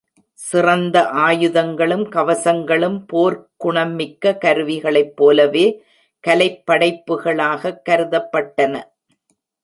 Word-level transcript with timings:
சிறந்த 0.33 1.07
ஆயுதங்களும் 1.07 2.11
கவசங்களும் 2.11 3.05
போர்க்குணமிக்க 3.13 4.37
கருவிகளைப் 4.37 5.15
போலவே 5.15 5.83
கலைப் 6.19 6.63
படைப்புகளாகக் 6.71 7.81
கருதப்பட்டன. 7.89 8.81